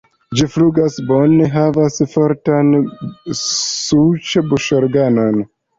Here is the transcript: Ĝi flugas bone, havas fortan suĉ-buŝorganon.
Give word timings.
Ĝi 0.37 0.45
flugas 0.53 0.95
bone, 1.11 1.51
havas 1.57 2.01
fortan 2.15 2.75
suĉ-buŝorganon. 3.45 5.41